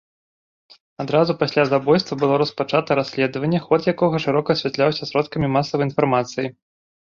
Адразу 1.03 1.31
пасля 1.43 1.63
забойства 1.71 2.13
было 2.23 2.39
распачатае 2.43 2.97
расследаванне, 3.01 3.59
ход 3.67 3.81
якога 3.93 4.25
шырока 4.27 4.49
асвятляўся 4.59 5.03
сродкамі 5.13 5.55
масавай 5.55 5.85
інфармацыі. 5.93 6.47